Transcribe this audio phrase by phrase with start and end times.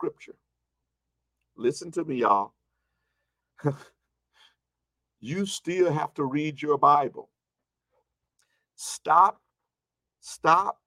[0.00, 0.36] scripture.
[1.56, 2.54] Listen to me, y'all.
[5.20, 7.28] you still have to read your Bible.
[8.76, 9.42] Stop,
[10.20, 10.80] stop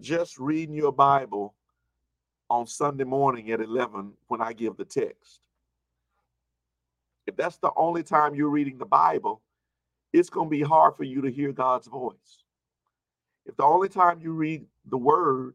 [0.00, 1.54] just reading your Bible
[2.48, 5.40] on Sunday morning at 11 when I give the text.
[7.26, 9.42] If that's the only time you're reading the Bible,
[10.14, 12.44] it's going to be hard for you to hear God's voice.
[13.44, 15.54] If the only time you read the word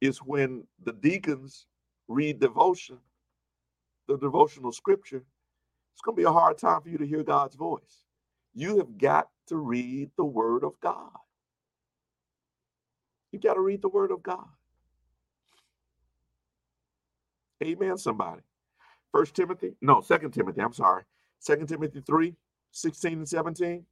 [0.00, 1.66] is when the deacons
[2.08, 2.98] read devotion,
[4.08, 5.24] the devotional scripture,
[5.94, 8.04] it's going to be a hard time for you to hear God's voice.
[8.54, 11.10] You have got to read the word of God.
[13.32, 14.46] You got to read the word of God.
[17.64, 18.42] Amen, somebody.
[19.12, 21.04] First Timothy, no, Second Timothy, I'm sorry.
[21.40, 22.34] Second Timothy 3,
[22.72, 23.84] 16 and 17.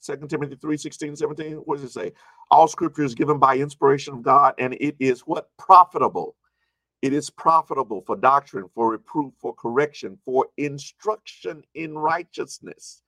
[0.00, 1.52] Second Timothy 3, 16 17.
[1.66, 2.12] What does it say?
[2.50, 5.50] All scripture is given by inspiration of God, and it is what?
[5.58, 6.36] Profitable.
[7.02, 13.02] It is profitable for doctrine, for reproof, for correction, for instruction in righteousness,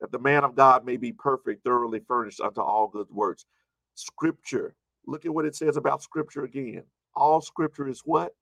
[0.00, 3.44] that the man of God may be perfect, thoroughly furnished unto all good works.
[3.96, 4.76] Scripture.
[5.06, 6.84] Look at what it says about scripture again.
[7.16, 8.34] All scripture is what?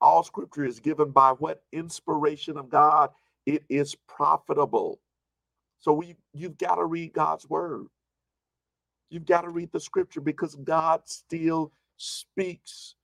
[0.00, 1.62] All scripture is given by what?
[1.72, 3.10] Inspiration of God.
[3.46, 5.00] It is profitable.
[5.80, 7.86] So we you've got to read God's word.
[9.10, 12.94] You've got to read the scripture because God still speaks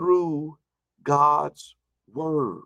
[0.00, 0.56] through
[1.04, 1.76] God's
[2.10, 2.62] word.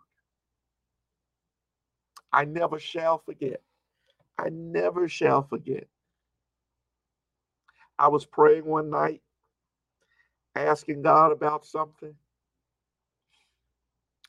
[2.32, 3.60] I never shall forget.
[4.38, 5.88] I never shall forget.
[7.98, 9.20] I was praying one night,
[10.54, 12.14] asking God about something.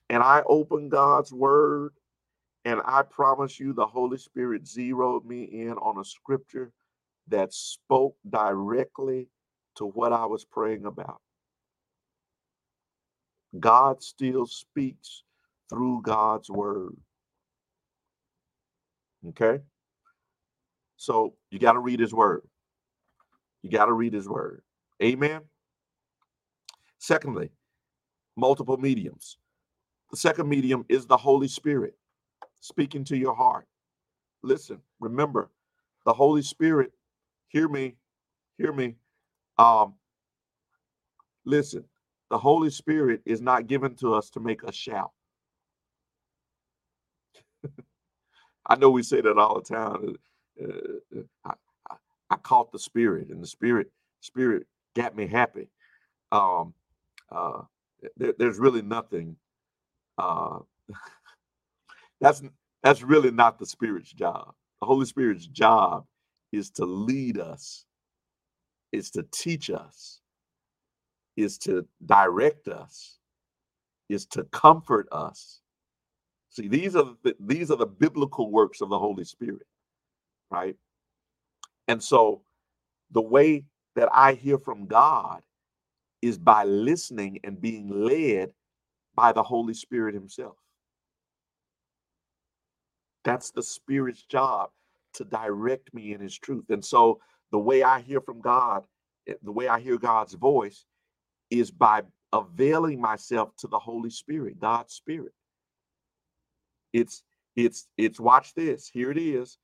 [0.09, 1.93] And I opened God's word,
[2.65, 6.71] and I promise you, the Holy Spirit zeroed me in on a scripture
[7.27, 9.29] that spoke directly
[9.75, 11.21] to what I was praying about.
[13.59, 15.23] God still speaks
[15.69, 16.95] through God's word.
[19.29, 19.59] Okay?
[20.97, 22.43] So you got to read his word.
[23.61, 24.61] You got to read his word.
[25.01, 25.41] Amen.
[26.99, 27.49] Secondly,
[28.35, 29.37] multiple mediums.
[30.11, 31.95] The second medium is the Holy Spirit
[32.61, 33.67] speaking to your heart.
[34.43, 35.49] Listen, remember,
[36.05, 36.91] the Holy Spirit,
[37.47, 37.95] hear me,
[38.57, 38.95] hear me.
[39.57, 39.95] Um,
[41.45, 41.83] listen,
[42.35, 45.11] the Holy Spirit is not given to us to make us shout.
[48.67, 50.17] I know we say that all the time.
[50.61, 51.53] Uh, uh I,
[51.89, 51.95] I,
[52.31, 55.69] I, caught the Spirit, and the Spirit Spirit got me happy.
[56.33, 56.73] Um,
[57.31, 57.61] uh,
[58.17, 59.37] there, there's really nothing.
[60.17, 60.59] Uh,
[62.19, 62.43] that's
[62.83, 64.53] that's really not the Spirit's job.
[64.81, 66.05] The Holy Spirit's job
[66.51, 67.85] is to lead us,
[68.91, 70.19] is to teach us,
[71.37, 73.17] is to direct us,
[74.09, 75.59] is to comfort us.
[76.49, 79.67] See, these are the, these are the biblical works of the Holy Spirit,
[80.49, 80.75] right?
[81.87, 82.41] And so
[83.11, 83.65] the way
[83.95, 85.41] that I hear from God
[86.21, 88.51] is by listening and being led
[89.15, 90.55] by the Holy Spirit himself.
[93.23, 94.69] That's the Spirit's job
[95.13, 96.65] to direct me in his truth.
[96.69, 97.19] And so
[97.51, 98.83] the way I hear from God,
[99.27, 100.85] eh, the way I hear God's voice
[101.59, 105.33] is by availing myself to the Holy Spirit, God's Spirit.
[106.93, 107.23] It's
[107.55, 108.89] it's it's watch this.
[108.89, 109.57] Here it is.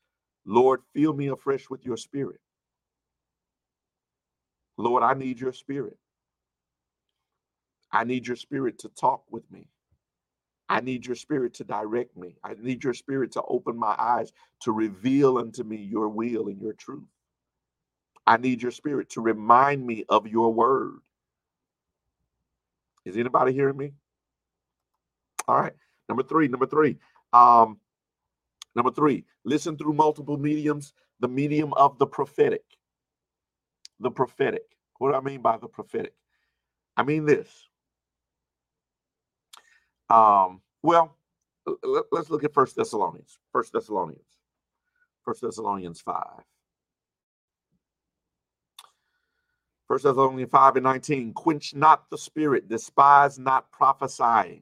[0.46, 2.40] Lord, fill me afresh with your spirit.
[4.78, 5.98] Lord, I need your spirit.
[7.92, 9.68] I need your spirit to talk with me.
[10.70, 12.36] I need your spirit to direct me.
[12.44, 14.32] I need your spirit to open my eyes
[14.62, 17.08] to reveal unto me your will and your truth.
[18.28, 21.00] I need your spirit to remind me of your word.
[23.06, 23.94] Is anybody hearing me?
[25.48, 25.74] All right.
[26.08, 26.98] Number three, number three.
[27.34, 27.80] Um,
[28.76, 32.64] number three, listen through multiple mediums, the medium of the prophetic.
[34.00, 34.64] The prophetic.
[34.98, 36.14] What do I mean by the prophetic?
[36.98, 37.50] I mean this.
[40.10, 41.16] Um, well,
[42.12, 43.40] let's look at First Thessalonians.
[43.52, 44.38] First Thessalonians.
[45.24, 46.24] First Thessalonians 5.
[49.92, 54.62] First Thessalonians 5 and 19, quench not the spirit, despise not prophesying,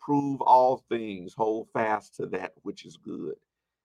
[0.00, 3.36] prove all things, hold fast to that which is good.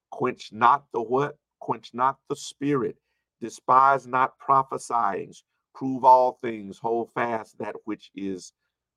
[0.09, 1.37] Quench not the what?
[1.59, 2.97] Quench not the spirit,
[3.39, 5.31] despise not prophesying,
[5.75, 8.51] prove all things, hold fast that which is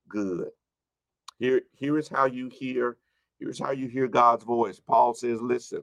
[0.09, 0.49] good.
[1.39, 2.97] Here, here is how you hear,
[3.39, 4.81] here's how you hear God's voice.
[4.81, 5.83] Paul says, listen,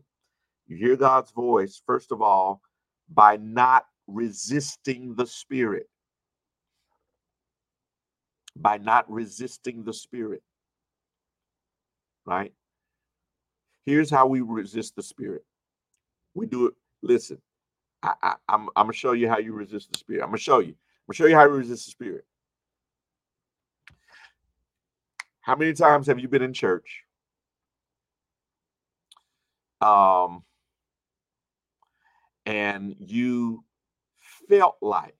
[0.65, 2.63] you hear God's voice, first of all,
[3.09, 5.83] by not resisting the spirit.
[8.57, 10.44] by not resisting the spirit.
[12.25, 12.53] Right?
[13.85, 15.45] Here's how we resist the spirit.
[16.35, 16.73] We do it.
[17.03, 17.39] Listen,
[18.03, 20.21] I, I, I'm, I'm gonna show you how you resist the spirit.
[20.23, 20.69] I'm gonna show you.
[20.73, 20.75] I'm
[21.09, 22.25] gonna show you how you resist the spirit.
[25.41, 27.03] How many times have you been in church?
[29.81, 30.44] Um,
[32.45, 33.63] and you
[34.49, 35.15] felt like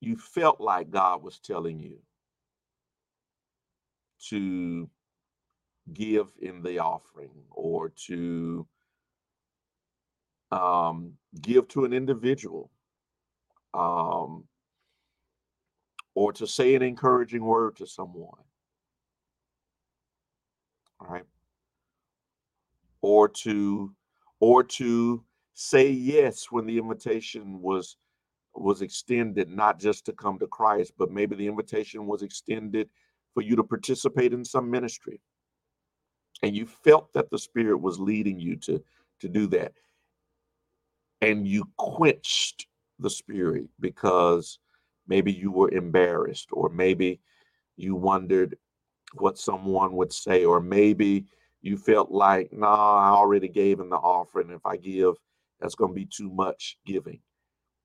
[0.00, 1.98] you felt like God was telling you
[4.28, 4.88] to
[5.92, 8.66] give in the offering or to
[10.50, 12.70] um, give to an individual
[13.72, 14.44] um,
[16.14, 18.40] or to say an encouraging word to someone.
[21.00, 21.24] All right.
[23.00, 23.92] Or to
[24.40, 25.24] or to
[25.54, 27.96] say yes when the invitation was
[28.56, 32.88] was extended not just to come to Christ, but maybe the invitation was extended
[33.32, 35.20] for you to participate in some ministry.
[36.42, 38.82] And you felt that the Spirit was leading you to,
[39.20, 39.72] to do that.
[41.20, 42.66] And you quenched
[43.00, 44.60] the Spirit because
[45.08, 47.20] maybe you were embarrassed, or maybe
[47.76, 48.56] you wondered
[49.14, 51.24] what someone would say, or maybe
[51.60, 54.50] you felt like, nah, I already gave in the offering.
[54.50, 55.14] If I give,
[55.60, 57.20] that's going to be too much giving.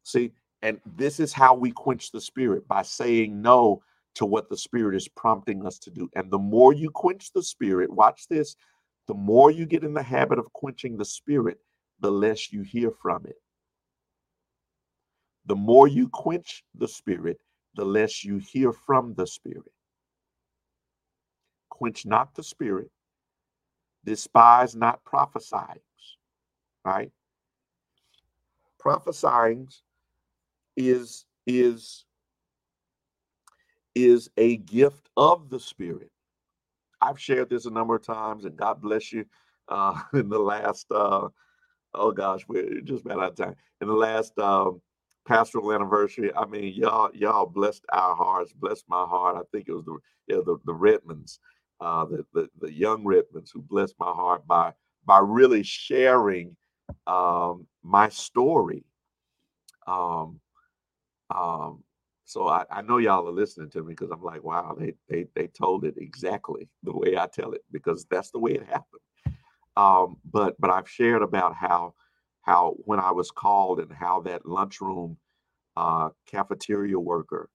[0.04, 0.32] See,
[0.62, 3.82] and this is how we quench the spirit by saying no
[4.16, 6.10] to what the spirit is prompting us to do.
[6.16, 8.56] And the more you quench the spirit, watch this,
[9.08, 11.60] the more you get in the habit of quenching the spirit,
[12.02, 13.38] the less you hear from it.
[15.46, 17.40] The more you quench the spirit,
[17.76, 19.72] the less you hear from the spirit.
[21.70, 22.92] Quench not the spirit,
[24.06, 25.80] despise not prophesying,
[26.84, 27.12] right?
[28.90, 29.68] Prophesying
[30.76, 32.06] is is
[33.94, 36.10] is a gift of the spirit.
[37.00, 39.26] I've shared this a number of times and god bless you
[39.68, 41.28] uh in the last uh
[41.94, 43.56] oh gosh we're just about out of time.
[43.80, 44.82] In the last um
[45.28, 49.38] pastoral anniversary i mean y'all y'all blessed our hearts blessed my heart.
[49.38, 51.40] I think it was the yeah, the, the redmonds
[51.80, 54.74] uh the, the the young redmonds who blessed my heart by
[55.06, 56.56] by really sharing
[57.08, 58.86] um my story
[59.88, 60.40] um
[61.36, 61.84] um,
[62.26, 65.28] so I, I know y'all are listening to me because I'm like, wow, they, they
[65.36, 69.02] they told it exactly the way I tell it because that's the way it happened.
[69.78, 71.94] Um, but but I've shared about how
[72.44, 75.18] how when I was called and how that lunchroom
[75.78, 77.50] uh, cafeteria worker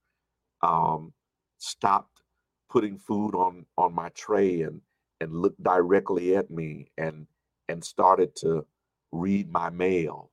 [0.63, 1.13] um,
[1.59, 2.23] stopped
[2.71, 4.81] putting food on on my tray and
[5.21, 7.27] and looked directly at me and
[7.69, 8.67] and started to
[9.15, 10.31] read my mail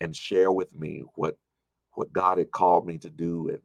[0.00, 1.36] and share with me what
[1.94, 3.60] what God had called me to do and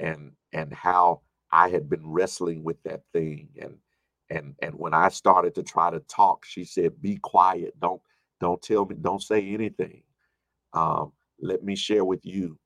[0.00, 1.22] and and how
[1.52, 3.78] I had been wrestling with that thing and
[4.30, 7.78] and and when I started to try to talk, she said, "Be quiet.
[7.80, 8.02] Don't
[8.40, 8.96] don't tell me.
[9.00, 10.02] Don't say anything.
[10.74, 12.58] Um, let me share with you,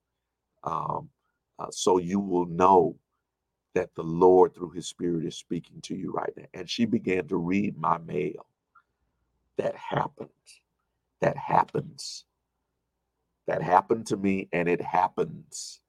[0.64, 1.10] um,
[1.58, 2.96] uh, so you will know
[3.74, 7.28] that the Lord, through His Spirit, is speaking to you right now." And she began
[7.28, 8.46] to read my mail.
[9.58, 10.30] That happens.
[11.20, 12.24] That happens.
[13.46, 15.80] That happened to me and it happens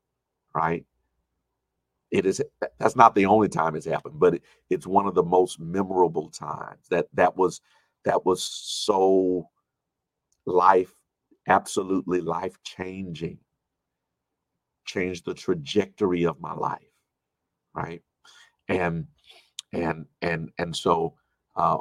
[0.55, 0.85] right?
[2.11, 2.41] It is
[2.79, 6.29] that's not the only time it's happened but it, it's one of the most memorable
[6.29, 6.87] times.
[6.89, 7.61] That that was
[8.05, 9.49] that was so
[10.45, 10.93] life
[11.47, 13.39] absolutely life changing
[14.85, 16.81] changed the trajectory of my life
[17.75, 18.01] right?
[18.69, 19.07] And
[19.73, 21.15] and and and so
[21.55, 21.79] uh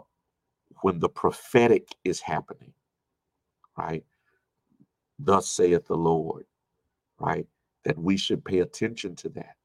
[0.82, 2.72] when the prophetic is happening
[3.76, 4.04] right
[5.18, 6.46] thus saith the Lord,
[7.20, 7.46] right?
[7.84, 9.56] That we should pay attention to that.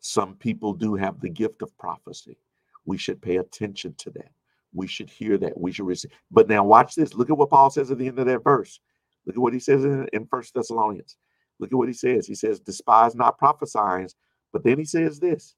[0.00, 2.38] Some people do have the gift of prophecy.
[2.84, 4.32] We should pay attention to that.
[4.74, 5.58] We should hear that.
[5.60, 6.12] We should receive.
[6.30, 7.14] But now watch this.
[7.14, 8.80] Look at what Paul says at the end of that verse.
[9.26, 11.16] Look at what he says in, in First Thessalonians.
[11.60, 12.26] Look at what he says.
[12.26, 14.08] He says, despise not prophesying.
[14.52, 15.54] But then he says this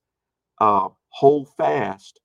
[0.61, 2.21] uh, hold fast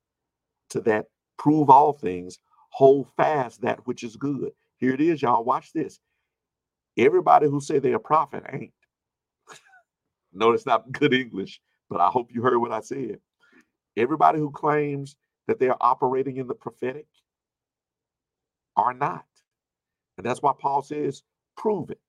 [0.70, 1.06] to that,
[1.38, 2.40] prove all things,
[2.70, 4.52] hold fast that which is good.
[4.78, 5.44] Here it is, y'all.
[5.44, 6.00] Watch this.
[6.98, 8.74] Everybody who say they're a prophet ain't.
[10.34, 13.20] no, it's not good English, but I hope you heard what I said.
[13.98, 15.16] Everybody who claims
[15.48, 17.08] that they're operating in the prophetic
[18.78, 19.26] are not.
[20.18, 21.24] And that's why Paul says,
[21.58, 22.00] prove it.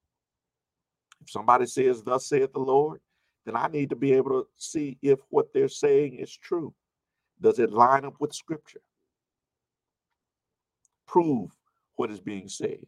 [1.23, 3.01] If somebody says, Thus saith the Lord,
[3.47, 6.75] then I need to be able to see if what they're saying is true.
[7.41, 8.81] Does it line up with scripture?
[11.11, 11.51] Prove
[11.97, 12.79] what is being said?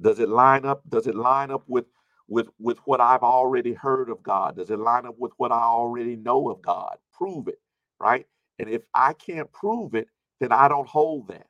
[0.00, 0.82] Does it line up?
[0.88, 1.86] Does it line up with
[2.28, 4.56] with with what I've already heard of God?
[4.56, 6.96] Does it line up with what I already know of God?
[7.14, 7.60] Prove it,
[8.00, 8.26] right?
[8.60, 10.08] And if I can't prove it,
[10.40, 11.48] then I don't hold that.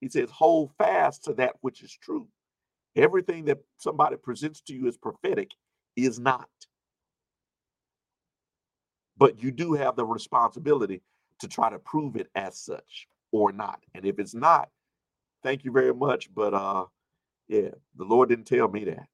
[0.00, 2.28] He says, hold fast to that which is true.
[2.96, 5.50] Everything that somebody presents to you as prophetic
[5.96, 6.48] is not.
[9.18, 11.02] But you do have the responsibility
[11.40, 13.80] to try to prove it as such or not.
[13.94, 14.70] And if it's not,
[15.42, 16.34] thank you very much.
[16.34, 16.86] But uh
[17.48, 19.06] yeah, the Lord didn't tell me that.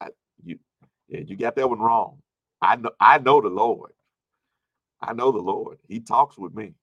[0.00, 0.08] I,
[0.44, 0.58] you
[1.08, 2.18] yeah, you got that one wrong.
[2.62, 3.92] I know I know the Lord.
[5.00, 5.78] I know the Lord.
[5.88, 6.74] He talks with me.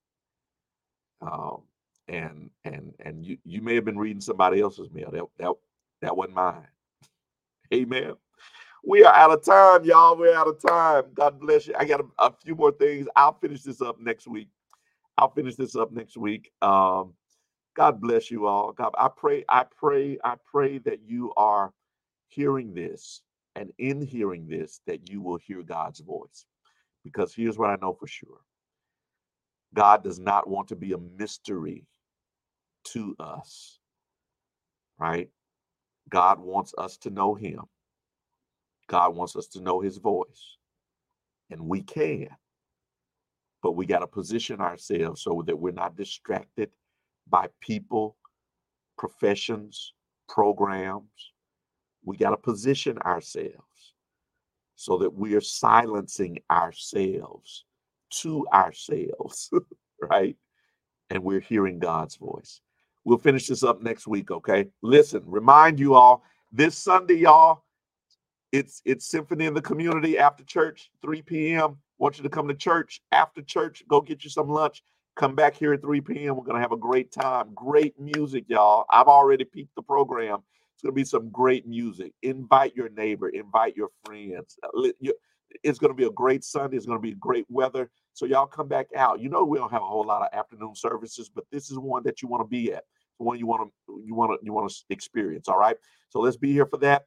[1.22, 1.64] Um,
[2.08, 5.12] and and and you you may have been reading somebody else's mail.
[5.12, 5.54] That that
[6.02, 6.68] that wasn't mine.
[7.74, 8.14] Amen.
[8.86, 10.18] We are out of time, y'all.
[10.18, 11.06] We're out of time.
[11.14, 11.76] God bless you.
[11.78, 13.08] I got a, a few more things.
[13.16, 14.50] I'll finish this up next week.
[15.18, 16.52] I'll finish this up next week.
[16.62, 17.14] Um,
[17.76, 18.72] God bless you all.
[18.72, 21.74] God, I pray, I pray, I pray that you are
[22.30, 23.22] hearing this
[23.56, 26.46] and in hearing this, that you will hear God's voice.
[27.04, 28.40] Because here's what I know for sure
[29.74, 31.86] God does not want to be a mystery
[32.86, 33.80] to us,
[34.98, 35.30] right?
[36.10, 37.62] God wants us to know Him.
[38.88, 40.58] God wants us to know His voice.
[41.50, 42.30] And we can.
[43.62, 46.70] But we got to position ourselves so that we're not distracted
[47.30, 48.16] by people,
[48.98, 49.94] professions,
[50.30, 51.32] programs.
[52.04, 53.94] We got to position ourselves
[54.76, 57.66] so that we are silencing ourselves
[58.10, 59.50] to ourselves,
[60.02, 60.36] right?
[61.10, 62.62] And we're hearing God's voice.
[63.04, 64.68] We'll finish this up next week, okay?
[64.82, 67.64] Listen, remind you all this Sunday, y'all,
[68.52, 71.78] it's it's Symphony in the Community after church, 3 p.m.
[71.98, 73.84] Want you to come to church after church.
[73.90, 74.82] Go get you some lunch.
[75.16, 76.36] Come back here at 3 p.m.
[76.36, 77.54] We're gonna have a great time.
[77.56, 78.86] Great music, y'all.
[78.90, 80.40] I've already peeped the program.
[80.74, 82.12] It's gonna be some great music.
[82.22, 84.58] Invite your neighbor, invite your friends.
[84.62, 84.90] Uh,
[85.64, 86.76] it's gonna be a great Sunday.
[86.76, 87.90] It's gonna be great weather.
[88.14, 89.22] So y'all come back out.
[89.22, 92.04] You know we don't have a whole lot of afternoon services, but this is one
[92.04, 92.84] that you want to be at.
[93.18, 95.48] One you want to you want to you want to experience.
[95.48, 95.78] All right.
[96.10, 97.06] So let's be here for that.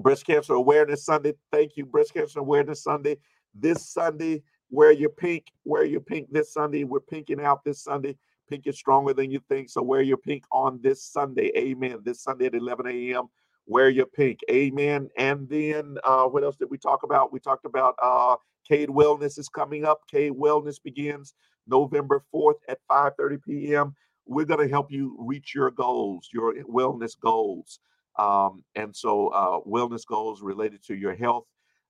[0.00, 1.34] Breast Cancer Awareness Sunday.
[1.52, 3.18] Thank you, Breast Cancer Awareness Sunday.
[3.54, 5.46] This Sunday, wear your pink.
[5.64, 6.84] Wear your pink this Sunday.
[6.84, 8.16] We're pinking out this Sunday.
[8.48, 9.70] Pink is stronger than you think.
[9.70, 11.52] So wear your pink on this Sunday.
[11.56, 11.98] Amen.
[12.04, 13.26] This Sunday at 11 a.m.
[13.66, 14.40] Wear your pink.
[14.50, 15.08] Amen.
[15.16, 17.32] And then uh, what else did we talk about?
[17.32, 18.36] We talked about uh,
[18.66, 20.00] Cade Wellness is coming up.
[20.10, 21.34] Cade Wellness begins
[21.68, 23.94] November 4th at 5:30 p.m.
[24.26, 27.80] We're going to help you reach your goals, your wellness goals.
[28.18, 31.44] Um, and so, uh, wellness goals related to your health,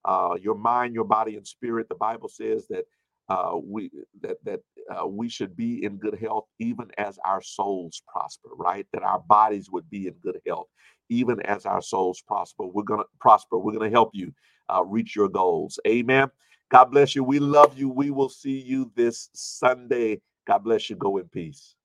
[0.04, 1.88] uh, your mind, your body, and spirit.
[1.88, 2.84] The Bible says that
[3.28, 3.90] uh, we
[4.22, 4.60] that that
[4.94, 8.50] uh, we should be in good health, even as our souls prosper.
[8.56, 8.86] Right?
[8.92, 10.68] That our bodies would be in good health,
[11.10, 12.66] even as our souls prosper.
[12.66, 13.58] We're gonna prosper.
[13.58, 14.32] We're gonna help you
[14.74, 15.78] uh, reach your goals.
[15.86, 16.30] Amen.
[16.70, 17.24] God bless you.
[17.24, 17.88] We love you.
[17.88, 20.20] We will see you this Sunday.
[20.46, 20.96] God bless you.
[20.96, 21.76] Go in peace.